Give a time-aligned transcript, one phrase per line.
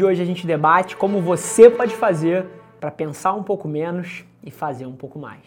[0.00, 2.46] hoje a gente debate como você pode fazer
[2.78, 5.42] para pensar um pouco menos e fazer um pouco mais.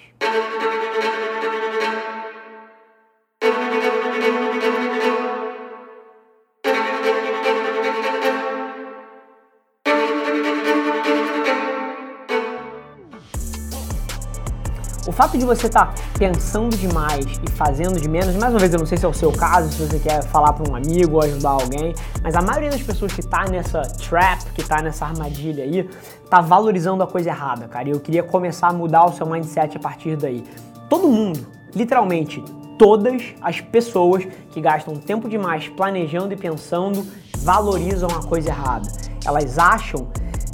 [15.08, 18.72] O fato de você estar tá pensando demais e fazendo de menos, mais uma vez
[18.72, 21.16] eu não sei se é o seu caso, se você quer falar para um amigo
[21.16, 25.08] ou ajudar alguém, mas a maioria das pessoas que está nessa trap, que está nessa
[25.08, 25.90] armadilha aí,
[26.30, 27.90] tá valorizando a coisa errada, cara.
[27.90, 30.44] E eu queria começar a mudar o seu mindset a partir daí.
[30.88, 32.44] Todo mundo, literalmente
[32.78, 37.06] todas as pessoas que gastam tempo demais planejando e pensando
[37.38, 38.88] valorizam a coisa errada.
[39.26, 40.08] Elas acham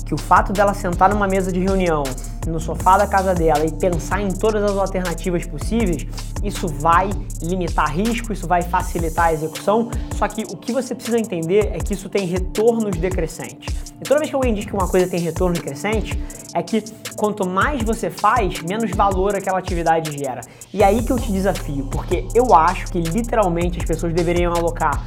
[0.08, 2.04] que o fato dela sentar numa mesa de reunião,
[2.48, 6.08] no sofá da casa dela e pensar em todas as alternativas possíveis,
[6.42, 7.10] isso vai
[7.42, 9.92] limitar risco, isso vai facilitar a execução.
[10.16, 13.76] Só que o que você precisa entender é que isso tem retornos decrescentes.
[14.00, 16.18] E toda vez que alguém diz que uma coisa tem retorno decrescente,
[16.54, 16.82] é que
[17.18, 20.40] quanto mais você faz, menos valor aquela atividade gera.
[20.74, 24.54] E é aí que eu te desafio, porque eu acho que literalmente as pessoas deveriam
[24.54, 25.06] alocar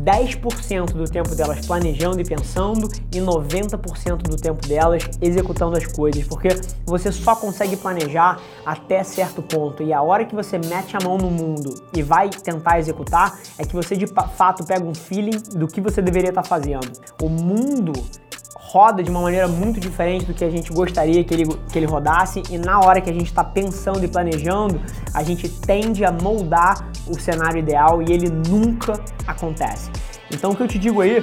[0.00, 6.24] 10% do tempo delas planejando e pensando e 90% do tempo delas executando as coisas,
[6.24, 6.48] porque
[6.84, 11.18] você só consegue planejar até certo ponto e a hora que você mete a mão
[11.18, 15.66] no mundo e vai tentar executar é que você de fato pega um feeling do
[15.66, 16.90] que você deveria estar fazendo.
[17.20, 17.92] O mundo
[18.72, 21.84] roda de uma maneira muito diferente do que a gente gostaria que ele, que ele
[21.84, 24.80] rodasse, e na hora que a gente está pensando e planejando,
[25.12, 29.90] a gente tende a moldar o cenário ideal e ele nunca acontece.
[30.30, 31.22] Então o que eu te digo aí,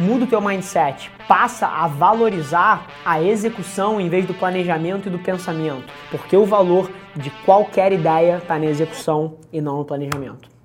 [0.00, 5.18] muda o teu mindset, passa a valorizar a execução em vez do planejamento e do
[5.18, 10.55] pensamento, porque o valor de qualquer ideia está na execução e não no planejamento.